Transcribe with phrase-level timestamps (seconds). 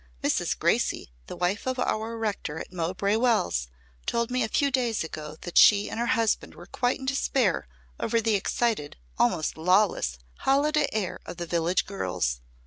[0.23, 0.57] Mrs.
[0.57, 3.67] Gracey, the wife of our rector at Mowbray Wells
[4.07, 7.67] told me a few days ago that she and her husband were quite in despair
[7.99, 12.41] over the excited, almost lawless, holiday air of the village girls.